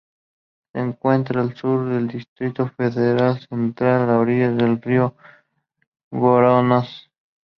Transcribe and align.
Se 0.73 0.79
encuentra 0.79 1.41
al 1.41 1.55
sur 1.55 1.87
del 1.87 2.07
Distrito 2.07 2.67
Federal 2.69 3.39
Central, 3.39 4.09
a 4.09 4.17
orillas 4.17 4.57
del 4.57 4.81
río 4.81 5.13
Voronezh. 6.09 7.11